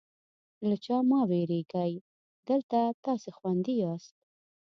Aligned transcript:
له 0.67 0.75
چا 0.85 0.97
مه 1.09 1.19
وېرېږئ، 1.29 1.93
دلته 2.47 2.79
تاسې 3.05 3.29
خوندي 3.37 3.75
یاست. 3.83 4.13